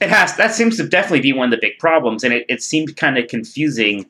[0.00, 0.36] It has.
[0.36, 3.16] That seems to definitely be one of the big problems, and it, it seemed kind
[3.16, 4.06] of confusing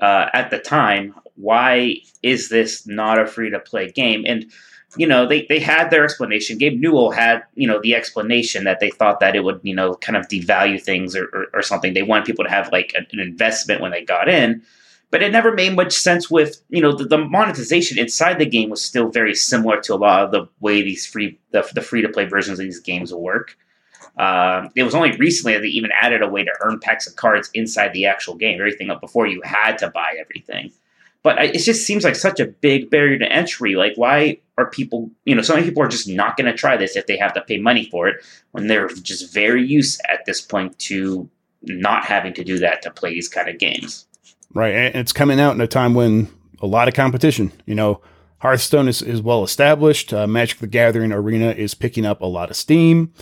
[0.00, 4.24] uh, at the time why is this not a free to play game?
[4.26, 4.50] And
[4.96, 6.58] you know, they, they had their explanation.
[6.58, 9.94] Gabe Newell had, you know, the explanation that they thought that it would, you know,
[9.96, 11.94] kind of devalue things or, or, or something.
[11.94, 14.62] They wanted people to have like an investment when they got in.
[15.10, 18.70] But it never made much sense with, you know, the, the monetization inside the game
[18.70, 22.02] was still very similar to a lot of the way these free, the, the free
[22.02, 23.56] to play versions of these games work.
[24.16, 27.16] Uh, it was only recently that they even added a way to earn packs of
[27.16, 28.60] cards inside the actual game.
[28.60, 30.70] Everything up before you had to buy everything.
[31.24, 33.76] But it just seems like such a big barrier to entry.
[33.76, 36.76] Like, why are people, you know, so many people are just not going to try
[36.76, 38.22] this if they have to pay money for it
[38.52, 41.28] when they're just very used at this point to
[41.62, 44.06] not having to do that to play these kind of games.
[44.52, 44.74] Right.
[44.74, 46.28] And it's coming out in a time when
[46.60, 48.02] a lot of competition, you know,
[48.38, 50.12] Hearthstone is, is well established.
[50.12, 53.14] Uh, Magic the Gathering Arena is picking up a lot of steam.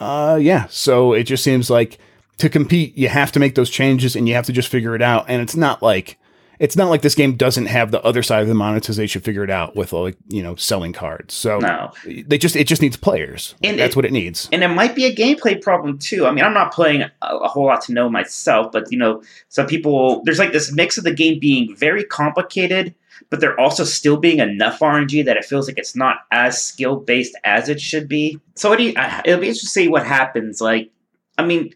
[0.00, 0.66] Uh, yeah.
[0.70, 1.98] So it just seems like
[2.38, 5.02] to compete, you have to make those changes and you have to just figure it
[5.02, 5.24] out.
[5.28, 6.18] And it's not like,
[6.60, 9.76] it's not like this game doesn't have the other side of the monetization figured out
[9.76, 11.32] with like you know selling cards.
[11.34, 11.92] So No.
[12.04, 13.54] they just it just needs players.
[13.62, 14.48] And That's it- what it needs.
[14.50, 16.26] and it might be a gameplay problem too.
[16.26, 19.22] I mean, I'm not playing a, a whole lot to know myself, but you know,
[19.48, 22.92] some people there's like this mix of the game being very complicated,
[23.30, 26.96] but they're also still being enough RNG that it feels like it's not as skill
[26.96, 28.38] based as it should be.
[28.54, 30.60] So what do you, uh, it'll be interesting to see what happens.
[30.60, 30.90] Like,
[31.36, 31.74] I mean,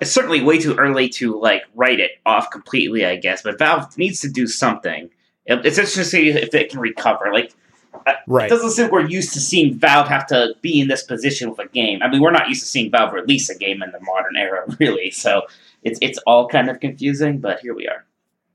[0.00, 3.42] it's certainly way too early to like write it off completely, I guess.
[3.42, 5.10] But Valve needs to do something.
[5.46, 7.32] It- It's interesting to see if it can recover.
[7.32, 7.52] Like,
[8.26, 8.46] right.
[8.46, 11.58] it doesn't seem we're used to seeing Valve have to be in this position with
[11.58, 12.02] a game.
[12.02, 14.64] I mean, we're not used to seeing Valve release a game in the modern era,
[14.80, 15.10] really.
[15.10, 15.42] So
[15.82, 18.04] it's it's all kind of confusing, but here we are.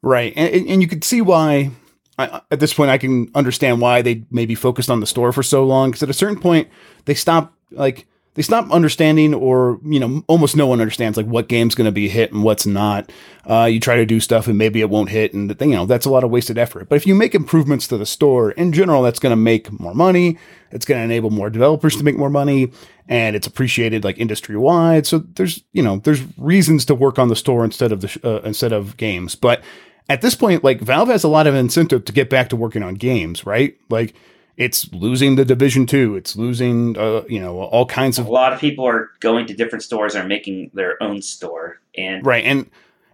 [0.02, 0.34] Right.
[0.36, 1.72] And, and and you could see why,
[2.20, 5.44] I, at this point, I can understand why they maybe focused on the store for
[5.44, 5.90] so long.
[5.90, 6.68] Because at a certain point,
[7.06, 8.06] they stop, like,
[8.36, 11.92] they stop understanding, or, you know, almost no one understands, like, what game's going to
[11.92, 13.12] be hit and what's not.
[13.50, 15.34] Uh, you try to do stuff and maybe it won't hit.
[15.34, 16.88] And, you know, that's a lot of wasted effort.
[16.88, 19.96] But if you make improvements to the store, in general, that's going to make more
[19.96, 20.38] money.
[20.72, 22.72] It's going to enable more developers to make more money.
[23.08, 25.08] And it's appreciated, like, industry wide.
[25.08, 28.20] So there's, you know, there's reasons to work on the store instead of the, sh-
[28.24, 29.36] uh, instead of games.
[29.36, 29.64] But,
[30.10, 32.84] at this point, like Valve has a lot of incentive to get back to working
[32.84, 33.78] on games, right?
[33.90, 34.16] Like
[34.58, 38.28] it's losing the Division Two, it's losing, uh, you know, all kinds of.
[38.28, 42.26] A lot of people are going to different stores and making their own store, and
[42.26, 42.70] right, and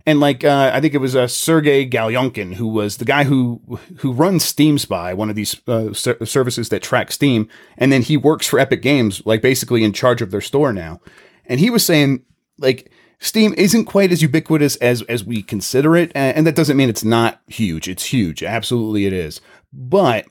[0.06, 3.62] and like uh, I think it was uh, Sergey Galyonkin who was the guy who
[3.98, 8.02] who runs Steam Spy, one of these uh, ser- services that track Steam, and then
[8.02, 11.02] he works for Epic Games, like basically in charge of their store now,
[11.46, 12.24] and he was saying
[12.58, 12.90] like.
[13.20, 17.04] Steam isn't quite as ubiquitous as as we consider it, and, that doesn't mean it's
[17.04, 17.88] not huge.
[17.88, 19.42] It's huge, absolutely it is.
[19.72, 20.26] But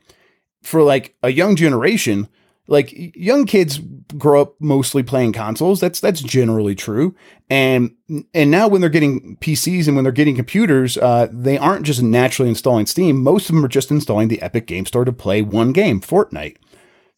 [0.62, 2.28] for like a young generation,
[2.66, 3.78] like young kids
[4.16, 5.80] grow up mostly playing consoles.
[5.80, 7.14] That's that's generally true.
[7.50, 7.94] And
[8.32, 12.02] and now when they're getting PCs and when they're getting computers, uh, they aren't just
[12.02, 13.22] naturally installing Steam.
[13.22, 16.56] Most of them are just installing the Epic Game Store to play one game, Fortnite.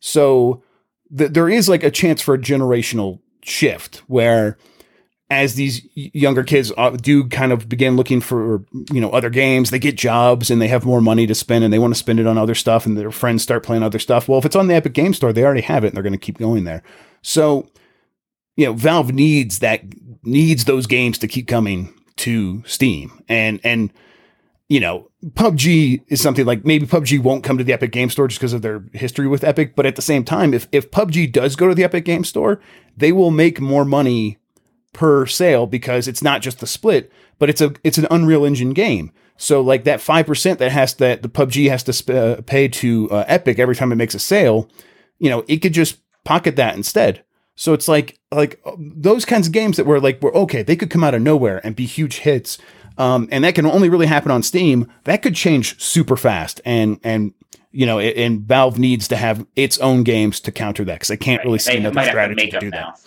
[0.01, 0.63] So
[1.17, 4.59] th- there is like a chance for a generational shift where
[5.29, 9.71] as these younger kids uh, do kind of begin looking for you know other games
[9.71, 12.21] they get jobs and they have more money to spend and they want to spend
[12.21, 14.29] it on other stuff and their friends start playing other stuff.
[14.29, 16.13] Well if it's on the epic game store they already have it and they're going
[16.13, 16.83] to keep going there.
[17.23, 17.69] So
[18.57, 19.83] you know valve needs that
[20.23, 23.23] needs those games to keep coming to steam.
[23.29, 23.93] And and
[24.69, 28.29] you know pubg is something like maybe pubg won't come to the epic game store
[28.29, 31.31] just because of their history with epic but at the same time if if pubg
[31.33, 32.61] does go to the epic game store
[32.97, 34.39] they will make more money
[34.97, 38.73] per sale because it's not just the split, but it's a it's an Unreal Engine
[38.73, 39.13] game.
[39.37, 42.67] So like that five percent that has that the PUBG has to sp- uh, pay
[42.69, 44.69] to uh, Epic every time it makes a sale,
[45.19, 47.23] you know, it could just pocket that instead.
[47.55, 50.77] So it's like like uh, those kinds of games that were like were okay, they
[50.77, 52.59] could come out of nowhere and be huge hits,
[52.99, 54.91] um, and that can only really happen on Steam.
[55.05, 57.33] That could change super fast, and and
[57.73, 61.09] you know, and- and Valve needs to have its own games to counter that because
[61.09, 62.95] they can't really see they another might strategy to do now.
[62.95, 63.01] that.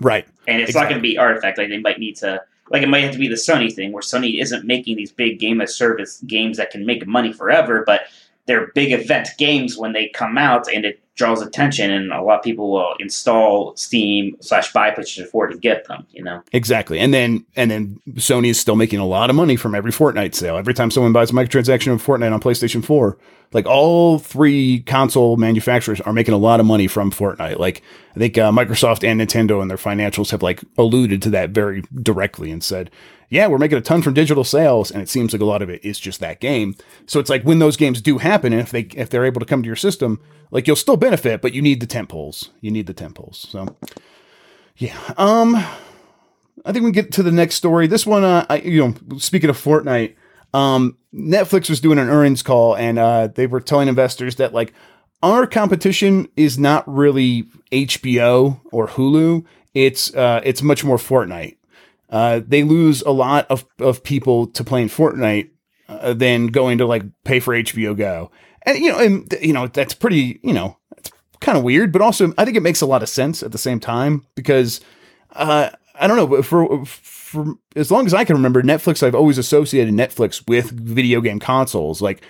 [0.00, 0.26] Right.
[0.46, 1.58] and it's not going to be artifact.
[1.58, 4.02] Like they might need to, like it might have to be the Sony thing, where
[4.02, 8.02] Sony isn't making these big game as service games that can make money forever, but
[8.46, 12.38] they're big event games when they come out, and it draws attention, and a lot
[12.38, 16.06] of people will install Steam slash buy PlayStation Four to get them.
[16.10, 16.98] You know, Exactly.
[16.98, 20.34] And then and then Sony is still making a lot of money from every Fortnite
[20.34, 20.56] sale.
[20.56, 23.16] Every time someone buys a microtransaction of Fortnite on PlayStation 4,
[23.52, 27.58] like all three console manufacturers are making a lot of money from Fortnite.
[27.58, 27.82] Like
[28.16, 31.84] I think uh, Microsoft and Nintendo and their financials have like alluded to that very
[32.02, 32.90] directly and said,
[33.34, 35.68] "Yeah, we're making a ton from digital sales." And it seems like a lot of
[35.68, 36.76] it is just that game.
[37.06, 39.46] So it's like when those games do happen, and if they if they're able to
[39.46, 40.20] come to your system,
[40.50, 42.50] like you'll still benefit, but you need the tent poles.
[42.60, 43.46] You need the tent poles.
[43.50, 43.76] So
[44.76, 44.98] yeah.
[45.16, 45.56] Um
[46.64, 47.86] I think we get to the next story.
[47.86, 50.14] This one, uh, I, you know, speaking of Fortnite,
[50.54, 54.72] um, Netflix was doing an earnings call, and uh, they were telling investors that like
[55.22, 59.44] our competition is not really HBO or Hulu.
[59.74, 61.56] It's uh, it's much more Fortnite.
[62.14, 65.50] Uh, they lose a lot of, of people to playing Fortnite
[65.88, 68.30] uh, than going to like pay for HBO Go,
[68.62, 72.00] and you know, and you know that's pretty, you know, it's kind of weird, but
[72.00, 74.80] also I think it makes a lot of sense at the same time because
[75.32, 79.16] uh, I don't know, but for for as long as I can remember, Netflix I've
[79.16, 82.00] always associated Netflix with video game consoles.
[82.00, 82.22] Like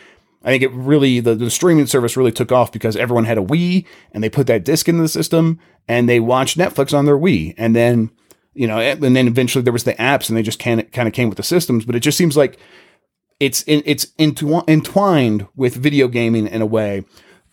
[0.45, 3.43] I think it really the, the streaming service really took off because everyone had a
[3.43, 7.19] Wii and they put that disc into the system and they watched Netflix on their
[7.19, 8.11] Wii and then
[8.55, 11.09] you know and then eventually there was the apps and they just kind of kind
[11.09, 11.85] of came with the systems.
[11.85, 12.59] But it just seems like
[13.41, 17.05] it's it's entwined with video gaming in a way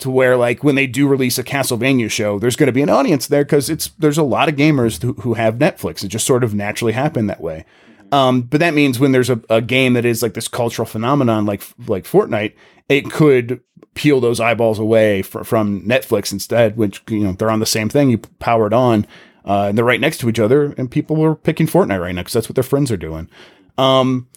[0.01, 2.89] to where like when they do release a Castlevania show, there's going to be an
[2.89, 6.03] audience there because it's there's a lot of gamers who, who have Netflix.
[6.03, 7.65] It just sort of naturally happened that way.
[8.11, 11.45] Um, but that means when there's a, a game that is like this cultural phenomenon,
[11.45, 12.53] like like Fortnite,
[12.89, 13.61] it could
[13.93, 16.77] peel those eyeballs away for, from Netflix instead.
[16.77, 18.09] Which you know they're on the same thing.
[18.09, 19.07] You power it on,
[19.45, 22.21] uh, and they're right next to each other, and people are picking Fortnite right now
[22.21, 23.29] because that's what their friends are doing.
[23.77, 24.27] Um,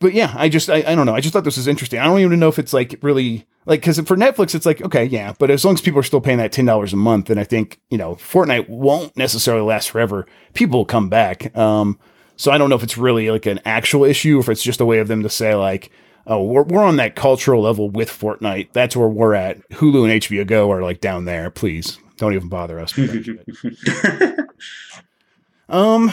[0.00, 1.14] but yeah, I just I, I don't know.
[1.14, 2.00] I just thought this was interesting.
[2.00, 5.04] I don't even know if it's like really like because for Netflix it's like okay
[5.04, 7.38] yeah, but as long as people are still paying that ten dollars a month, then
[7.38, 10.26] I think you know Fortnite won't necessarily last forever.
[10.54, 11.56] People will come back.
[11.56, 11.98] Um,
[12.36, 14.80] so I don't know if it's really like an actual issue, or if it's just
[14.80, 15.90] a way of them to say like.
[16.26, 18.68] Oh, we're, we're on that cultural level with Fortnite.
[18.72, 19.68] That's where we're at.
[19.70, 21.50] Hulu and HBO Go are like down there.
[21.50, 22.96] Please don't even bother us.
[25.68, 26.12] um,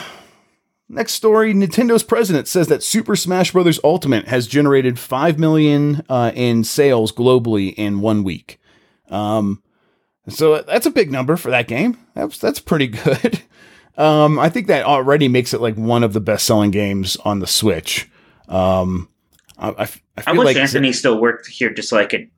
[0.89, 3.77] Next story Nintendo's president says that Super Smash Bros.
[3.83, 8.57] Ultimate has generated 5 million uh, in sales globally in one week.
[9.09, 9.61] Um,
[10.29, 11.97] so that's a big number for that game.
[12.13, 13.41] That's, that's pretty good.
[13.97, 17.39] Um, I think that already makes it like one of the best selling games on
[17.39, 18.07] the Switch.
[18.47, 19.09] Um,
[19.57, 19.87] I, I, I,
[20.27, 22.29] I wish like Anthony still worked here just so I could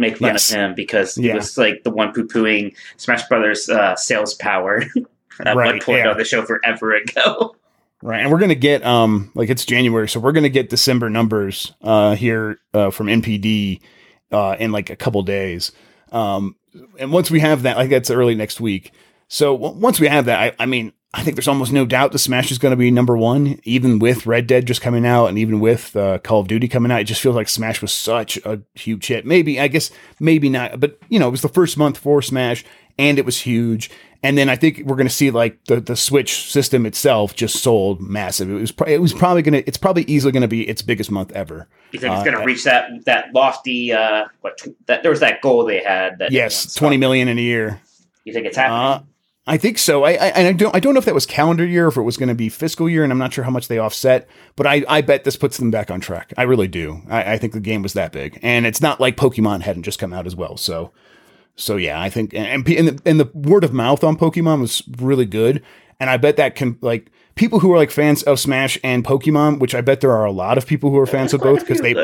[0.00, 0.50] make fun yes.
[0.50, 1.34] of him because he yeah.
[1.34, 4.82] was like the one poo pooing Smash Brothers uh, sales power
[5.40, 6.10] at right, one point yeah.
[6.10, 7.54] on the show forever ago.
[8.02, 8.20] Right.
[8.20, 10.08] And we're going to get, um, like it's January.
[10.08, 13.80] So we're going to get December numbers, uh, here, uh, from NPD,
[14.32, 15.72] uh, in like a couple days.
[16.10, 16.56] Um,
[16.98, 18.92] and once we have that, like that's early next week.
[19.28, 22.12] So w- once we have that, I, I mean, I think there's almost no doubt
[22.12, 25.26] the Smash is going to be number one, even with Red Dead just coming out
[25.26, 27.00] and even with uh, Call of Duty coming out.
[27.00, 29.26] It just feels like Smash was such a huge hit.
[29.26, 32.64] Maybe, I guess, maybe not, but you know, it was the first month for Smash
[32.96, 33.90] and it was huge.
[34.22, 37.60] And then I think we're going to see like the, the Switch system itself just
[37.60, 38.50] sold massive.
[38.50, 41.10] It was it was probably going to it's probably easily going to be its biggest
[41.10, 41.66] month ever.
[41.92, 45.20] You think it's going to uh, reach that that lofty uh what that there was
[45.20, 47.80] that goal they had that yes twenty million in a year.
[48.24, 49.08] You think it's happening?
[49.46, 50.04] I think so.
[50.04, 52.02] I, I I don't I don't know if that was calendar year or if it
[52.02, 54.28] was going to be fiscal year, and I'm not sure how much they offset.
[54.54, 56.32] But I, I bet this puts them back on track.
[56.36, 57.02] I really do.
[57.08, 59.98] I, I think the game was that big, and it's not like Pokemon hadn't just
[59.98, 60.56] come out as well.
[60.56, 60.92] So
[61.60, 64.82] so yeah, I think and and the, and the word of mouth on Pokemon was
[64.98, 65.62] really good,
[65.98, 69.60] and I bet that can like people who are like fans of Smash and Pokemon,
[69.60, 71.80] which I bet there are a lot of people who are fans of both because
[71.80, 71.94] they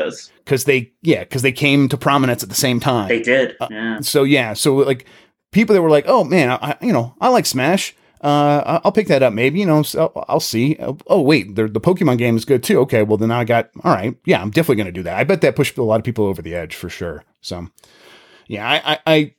[0.45, 3.09] because they yeah because they came to prominence at the same time.
[3.09, 3.55] They did.
[3.59, 3.97] Uh, yeah.
[3.97, 5.05] Uh, so yeah, so like
[5.51, 7.95] people that were like, oh man, I, you know, I like Smash.
[8.21, 9.33] Uh, I'll pick that up.
[9.33, 10.75] Maybe you know, so I'll see.
[11.05, 12.79] Oh wait, the the Pokemon game is good too.
[12.79, 14.17] Okay, well then I got all right.
[14.25, 15.17] Yeah, I'm definitely going to do that.
[15.17, 17.23] I bet that pushed a lot of people over the edge for sure.
[17.41, 17.67] So
[18.47, 19.33] yeah, I, I,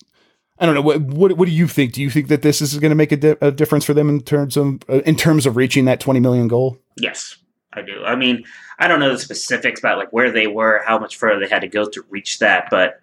[0.60, 1.92] I don't know what what what do you think?
[1.92, 4.08] Do you think that this is going to make a, di- a, difference for them
[4.08, 6.78] in terms of uh, in terms of reaching that 20 million goal?
[6.96, 7.36] Yes,
[7.72, 8.04] I do.
[8.04, 8.44] I mean,
[8.78, 11.62] I don't know the specifics about like where they were, how much further they had
[11.62, 13.00] to go to reach that, but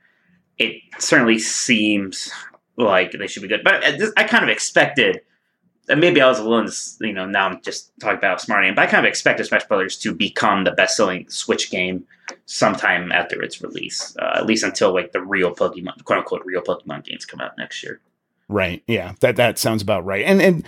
[0.58, 2.32] it certainly seems
[2.78, 3.64] like they should be good.
[3.64, 3.84] But
[4.18, 5.22] I kind of expected
[5.88, 6.70] and maybe I was alone.
[7.00, 9.98] You know, now I'm just talking about smart but I kind of expected Smash Brothers
[10.00, 12.06] to become the best-selling Switch game
[12.46, 16.62] sometime after its release, uh, at least until like the real Pokemon, quote unquote, real
[16.62, 18.02] Pokemon games come out next year.
[18.48, 18.84] Right.
[18.88, 19.14] Yeah.
[19.22, 20.26] That that sounds about right.
[20.26, 20.66] And and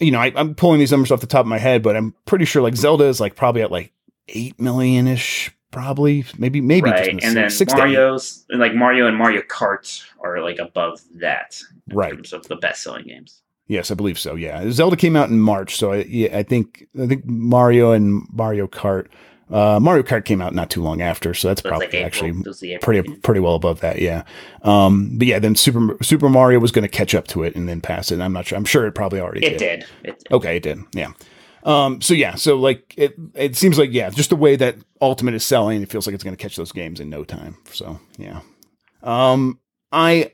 [0.00, 2.14] you know, I, am pulling these numbers off the top of my head, but I'm
[2.24, 3.92] pretty sure like Zelda is like probably at like
[4.28, 7.22] eight million ish, probably maybe maybe right.
[7.22, 11.60] and then six Mario's and like Mario and Mario Kart are like above that
[11.92, 12.12] right.
[12.12, 13.42] terms of the best selling games.
[13.68, 14.36] Yes, I believe so.
[14.36, 18.26] Yeah, Zelda came out in March, so I, yeah, I think I think Mario and
[18.32, 19.08] Mario Kart.
[19.50, 22.32] Uh, Mario Kart came out not too long after, so that's so probably like actually
[22.80, 24.00] pretty pretty well above that.
[24.00, 24.22] Yeah,
[24.62, 27.68] um, but yeah, then Super Super Mario was going to catch up to it and
[27.68, 28.20] then pass it.
[28.20, 28.56] I'm not sure.
[28.56, 29.80] I'm sure it probably already it did.
[29.80, 30.10] did.
[30.10, 30.32] It did.
[30.32, 30.78] Okay, it did.
[30.92, 31.12] Yeah.
[31.66, 35.34] Um, so yeah, so like it, it seems like yeah, just the way that Ultimate
[35.34, 37.56] is selling, it feels like it's going to catch those games in no time.
[37.72, 38.40] So yeah,
[39.02, 39.58] um,
[39.90, 40.30] I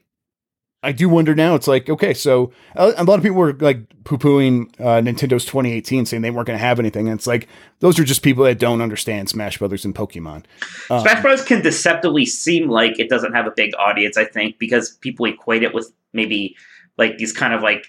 [0.83, 1.55] I do wonder now.
[1.55, 6.05] It's like okay, so a, lot of people were like poo pooing uh, Nintendo's 2018,
[6.05, 7.09] saying they weren't going to have anything.
[7.09, 10.45] And it's like those are just people that don't understand Smash Brothers and Pokemon.
[10.91, 11.43] Um, Smash Bros.
[11.43, 14.19] can deceptively seem like it doesn't have a big audience.
[14.19, 16.57] I think because people equate it with maybe
[16.99, 17.87] like these kind of like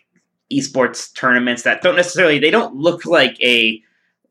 [0.51, 3.81] esports tournaments that don't necessarily they don't look like a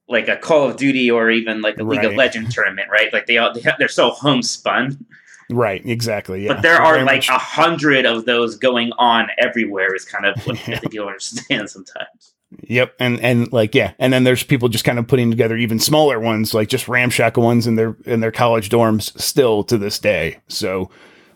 [0.09, 2.11] like a Call of Duty or even like a League right.
[2.11, 3.13] of Legends tournament, right?
[3.13, 5.05] Like they all they they're so homespun
[5.51, 6.45] Right, exactly.
[6.45, 6.55] Yeah.
[6.55, 9.95] But there are Very like a hundred of those going on everywhere.
[9.95, 10.79] Is kind of what I Yeah.
[10.79, 12.35] think you'll understand sometimes.
[12.69, 15.79] Yep, and and like yeah, and then there's people just kind of putting together even
[15.79, 19.99] smaller ones, like just ramshackle ones in their in their college dorms still to this
[19.99, 20.39] day.
[20.49, 20.91] So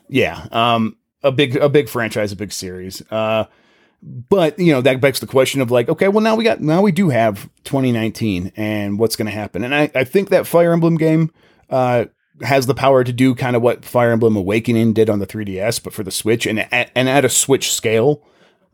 [0.09, 3.03] yeah, um, a big a big franchise, a big series.
[3.11, 3.47] Uh,
[4.07, 6.81] but you know that begs the question of like, okay, well now we got now
[6.81, 9.65] we do have 2019, and what's going to happen?
[9.65, 11.31] And I I think that Fire Emblem game
[11.71, 12.07] uh
[12.43, 15.83] has the power to do kind of what Fire Emblem Awakening did on the 3DS,
[15.83, 18.23] but for the Switch and at, and at a Switch scale.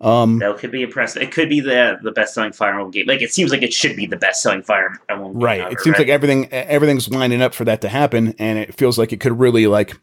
[0.01, 1.23] Um, That could be impressive.
[1.23, 3.07] It could be the the best selling Fire Emblem game.
[3.07, 5.33] Like it seems like it should be the best selling Fire Emblem.
[5.35, 6.01] game right ever, it seems right?
[6.01, 9.39] like everything everything's lining up for that to happen and it feels like it could
[9.39, 9.97] really like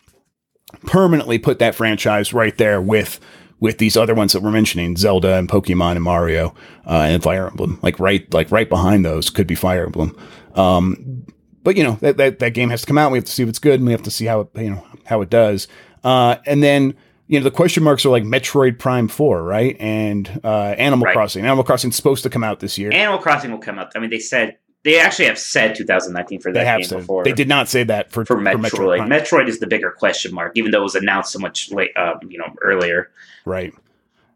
[0.86, 3.20] permanently put that franchise right there with
[3.60, 6.54] with these other ones that we're mentioning zelda and pokemon and mario
[6.88, 7.80] uh, and fire emblem.
[7.82, 10.16] Like right like right behind those could be fire emblem.
[10.56, 11.26] Um
[11.64, 13.12] but you know that, that that game has to come out.
[13.12, 14.72] We have to see if it's good and we have to see how it you
[14.72, 15.68] know how it does.
[16.04, 16.96] Uh and then
[17.28, 19.76] you know the question marks are like metroid prime 4 right?
[19.80, 21.14] And uh animal Right.
[21.14, 21.44] crossing.
[21.46, 22.92] Animal crossing's supposed to come out this year.
[22.94, 23.92] Animal Crossing will come out.
[23.96, 26.98] I mean, they said they actually have said 2019 for that they have game said
[27.00, 27.24] before.
[27.24, 28.98] they did not say that for for Metroid.
[28.98, 29.10] Prime.
[29.10, 32.20] Metroid is the bigger question mark, even though it was announced so much late, um,
[32.30, 33.12] you know, earlier.
[33.46, 33.74] Right.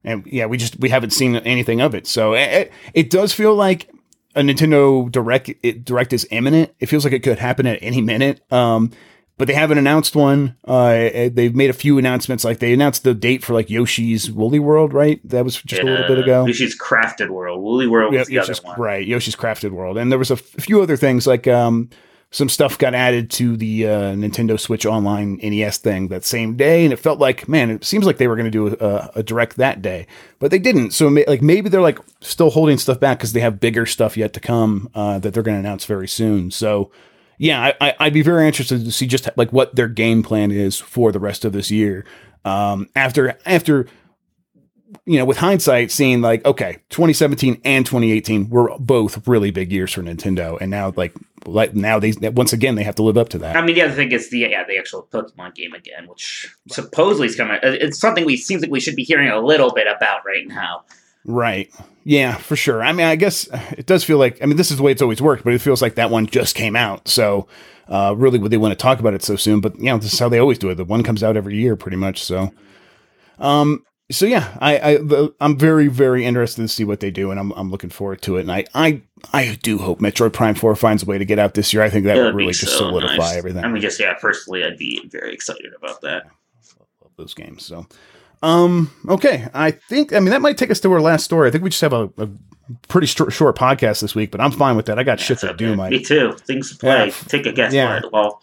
[0.03, 2.07] And yeah, we just we haven't seen anything of it.
[2.07, 3.89] So it, it does feel like
[4.35, 6.73] a Nintendo Direct it, Direct is imminent.
[6.79, 8.41] It feels like it could happen at any minute.
[8.51, 8.91] Um,
[9.37, 10.55] but they haven't announced one.
[10.65, 12.43] Uh, they've made a few announcements.
[12.43, 15.19] Like they announced the date for like Yoshi's Woolly World, right?
[15.27, 16.45] That was just a little bit ago.
[16.45, 18.79] Yoshi's Crafted World, Woolly World Yeah, was the other Yoshi's, one.
[18.79, 21.89] right, Yoshi's Crafted World, and there was a f- few other things like um,
[22.29, 26.83] some stuff got added to the uh, Nintendo Switch Online NES thing that same day,
[26.83, 29.23] and it felt like man, it seems like they were going to do a, a
[29.23, 30.05] direct that day,
[30.39, 30.91] but they didn't.
[30.91, 34.33] So like maybe they're like still holding stuff back because they have bigger stuff yet
[34.33, 36.51] to come uh, that they're going to announce very soon.
[36.51, 36.91] So.
[37.37, 40.79] Yeah, I, I'd be very interested to see just like what their game plan is
[40.79, 42.05] for the rest of this year.
[42.45, 43.87] Um, after after
[45.05, 49.91] you know, with hindsight, seeing like, okay, 2017 and 2018 were both really big years
[49.91, 51.13] for Nintendo, and now like,
[51.45, 53.55] like now they once again they have to live up to that.
[53.55, 57.27] I mean, the other thing is the yeah the actual Pokemon game again, which supposedly
[57.27, 57.57] is coming.
[57.57, 60.47] uh, It's something we seems like we should be hearing a little bit about right
[60.47, 60.83] now.
[61.25, 61.71] Right?
[62.03, 62.83] Yeah, for sure.
[62.83, 65.01] I mean, I guess it does feel like I mean this is the way it's
[65.01, 67.47] always worked, but it feels like that one just came out, so
[67.87, 69.61] uh, really would they want to talk about it so soon?
[69.61, 70.75] But you know, this is how they always do it.
[70.75, 72.23] The one comes out every year, pretty much.
[72.23, 72.53] So,
[73.39, 77.31] um, so yeah, I, I the, I'm very very interested to see what they do,
[77.31, 78.41] and I'm I'm looking forward to it.
[78.41, 81.53] And I I I do hope Metroid Prime Four finds a way to get out
[81.53, 81.83] this year.
[81.83, 83.35] I think that It would really just so solidify nice.
[83.37, 83.63] everything.
[83.63, 86.25] I mean, just yeah, personally, I'd be very excited about that.
[87.01, 87.65] love those games.
[87.65, 87.87] So,
[88.43, 91.47] um, okay, I think I mean that might take us to our last story.
[91.47, 92.29] I think we just have a, a
[92.89, 94.99] pretty short, short podcast this week, but I'm fine with that.
[94.99, 95.75] I got shit to do.
[95.75, 95.91] Mike.
[95.91, 96.33] Me too.
[96.45, 97.07] Things to play.
[97.07, 97.13] Yeah.
[97.27, 97.73] Take a guess.
[97.73, 98.01] Yeah.
[98.03, 98.09] Yeah.
[98.11, 98.41] Well,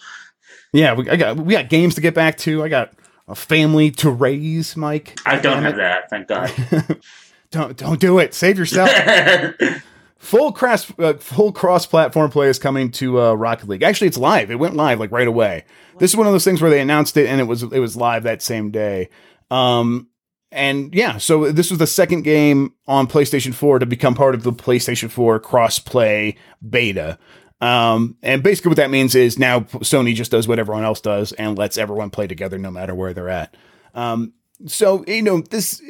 [0.72, 2.64] Yeah, we I got we got games to get back to.
[2.64, 2.92] I got
[3.28, 5.18] a family to raise, Mike.
[5.26, 5.76] I don't have it.
[5.76, 6.08] that.
[6.10, 6.50] Thank God.
[7.50, 8.32] don't don't do it.
[8.32, 8.90] Save yourself.
[10.18, 13.82] full cross uh, full cross platform play is coming to uh, Rocket League.
[13.82, 14.50] Actually, it's live.
[14.50, 15.64] It went live like right away.
[15.98, 17.96] This is one of those things where they announced it and it was it was
[17.96, 19.10] live that same day.
[19.50, 20.08] Um,
[20.52, 24.42] and yeah, so this was the second game on PlayStation 4 to become part of
[24.42, 26.36] the PlayStation 4 cross-play
[26.68, 27.18] beta.
[27.60, 31.32] Um, and basically what that means is now Sony just does what everyone else does
[31.32, 33.56] and lets everyone play together no matter where they're at.
[33.94, 34.32] Um,
[34.66, 35.82] so you know this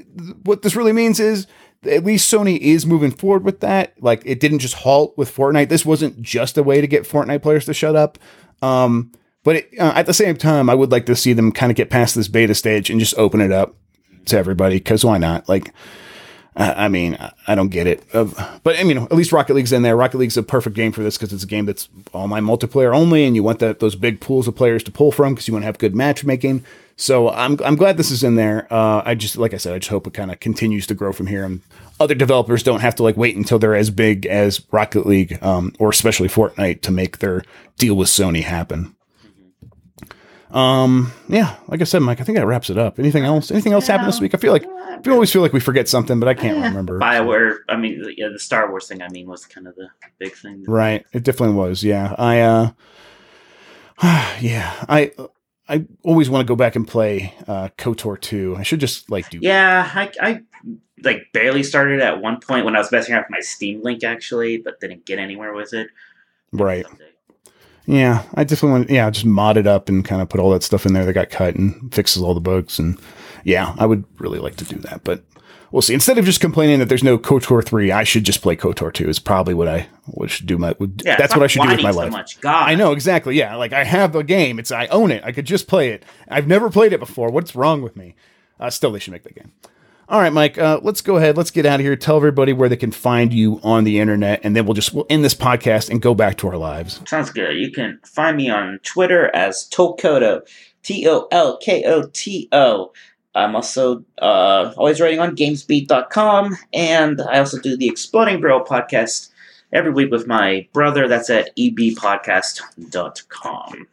[0.43, 1.47] what this really means is
[1.85, 3.95] at least Sony is moving forward with that.
[4.01, 5.69] Like it didn't just halt with Fortnite.
[5.69, 8.19] This wasn't just a way to get Fortnite players to shut up.
[8.63, 11.71] Um, but it, uh, at the same time, I would like to see them kind
[11.71, 13.75] of get past this beta stage and just open it up
[14.27, 14.77] to everybody.
[14.77, 15.49] Because why not?
[15.49, 15.73] Like,
[16.57, 18.05] I, I mean, I, don't get it.
[18.13, 18.27] Uh,
[18.63, 19.97] but I mean, at least Rocket League's in there.
[19.97, 23.25] Rocket League's a perfect game for this because it's a game that's online multiplayer only,
[23.25, 25.63] and you want that those big pools of players to pull from because you want
[25.63, 26.65] to have good matchmaking.
[26.97, 28.67] So I'm I'm glad this is in there.
[28.71, 31.13] Uh, I just like I said, I just hope it kind of continues to grow
[31.13, 31.63] from here, and
[31.99, 35.73] other developers don't have to like wait until they're as big as Rocket League um,
[35.79, 37.43] or especially Fortnite to make their
[37.79, 38.95] deal with Sony happen.
[40.53, 42.99] Um, yeah, like I said, Mike, I think that wraps it up.
[42.99, 43.51] Anything else?
[43.51, 44.35] Anything else happened this week?
[44.35, 44.67] I feel like
[45.05, 46.99] we always feel like we forget something, but I can't remember.
[46.99, 47.59] Bioware.
[47.69, 49.01] I mean, the- yeah, the Star Wars thing.
[49.03, 50.65] I mean, was kind of the big thing.
[50.67, 51.05] Right.
[51.13, 51.85] It definitely was.
[51.85, 52.15] Yeah.
[52.19, 52.71] I uh
[54.41, 54.85] yeah.
[54.89, 55.13] I
[55.69, 58.57] I always want to go back and play uh KOTOR 2.
[58.59, 60.41] I should just like do Yeah, I, I
[61.05, 64.03] like barely started at one point when I was messing around with my Steam link
[64.05, 65.89] actually, but didn't get anywhere with it.
[66.53, 66.85] right.
[66.85, 67.05] Someday.
[67.87, 68.25] Yeah.
[68.35, 70.87] I definitely want yeah, just mod it up and kind of put all that stuff
[70.87, 72.99] in there that got cut and fixes all the bugs and
[73.45, 75.03] yeah, I would really like to do that.
[75.05, 75.25] But
[75.71, 75.95] we'll see.
[75.95, 79.09] Instead of just complaining that there's no KOTOR three, I should just play KOTOR two.
[79.09, 80.75] Is probably what I what should do my.
[80.79, 82.13] Would, Yeah, that's what I should do with my so life.
[82.13, 82.41] Much.
[82.41, 83.37] God, I know exactly.
[83.37, 84.59] Yeah, like I have the game.
[84.59, 85.25] It's I own it.
[85.25, 86.05] I could just play it.
[86.29, 87.31] I've never played it before.
[87.31, 88.15] What's wrong with me?
[88.59, 89.53] Uh, still, they should make the game.
[90.11, 90.59] All right, Mike.
[90.59, 91.37] Uh, let's go ahead.
[91.37, 91.95] Let's get out of here.
[91.95, 95.07] Tell everybody where they can find you on the internet, and then we'll just we'll
[95.09, 97.01] end this podcast and go back to our lives.
[97.07, 97.57] Sounds good.
[97.57, 100.41] You can find me on Twitter as Tolkoto,
[100.83, 102.91] T O L K O T O.
[103.37, 109.31] I'm also uh, always writing on Gamesbeat.com, and I also do the Exploding Barrel podcast
[109.73, 111.07] every week with my brother.
[111.07, 113.87] That's at ebpodcast.com.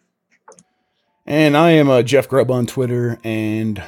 [1.28, 3.20] And I am uh, Jeff Grubb on Twitter.
[3.24, 3.84] And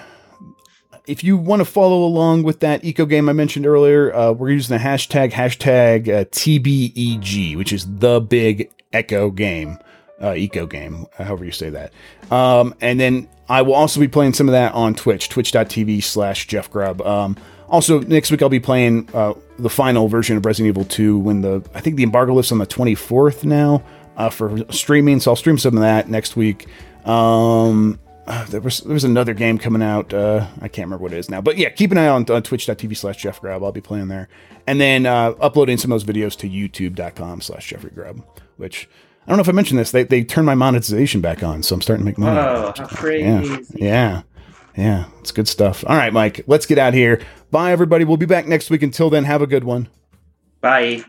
[1.07, 4.51] if you want to follow along with that eco game I mentioned earlier, uh, we're
[4.51, 9.77] using the hashtag hashtag uh, TBEG, which is the big echo game,
[10.21, 11.93] uh, eco game, however you say that.
[12.31, 16.47] Um, and then I will also be playing some of that on Twitch, twitch.tv slash
[16.47, 17.01] Jeff Grubb.
[17.01, 17.37] Um,
[17.67, 21.41] also, next week I'll be playing uh, the final version of Resident Evil 2 when
[21.41, 23.83] the, I think the embargo lifts on the 24th now
[24.17, 25.19] uh, for streaming.
[25.19, 26.67] So I'll stream some of that next week.
[27.05, 27.99] Um,
[28.29, 30.13] uh, there was there was another game coming out.
[30.13, 32.43] Uh, I can't remember what it is now, but yeah, keep an eye on, on
[32.43, 33.63] twitch.tv slash Jeff Grubb.
[33.63, 34.29] I'll be playing there,
[34.67, 38.23] and then uh, uploading some of those videos to YouTube.com slash Jeffrey Grubb.
[38.57, 38.87] Which
[39.25, 39.91] I don't know if I mentioned this.
[39.91, 42.39] They they turned my monetization back on, so I'm starting to make money.
[42.39, 43.25] Oh, how crazy.
[43.25, 44.21] yeah, yeah,
[44.77, 45.05] yeah.
[45.21, 45.83] It's good stuff.
[45.87, 47.21] All right, Mike, let's get out here.
[47.49, 48.05] Bye, everybody.
[48.05, 48.83] We'll be back next week.
[48.83, 49.89] Until then, have a good one.
[50.61, 51.03] Bye.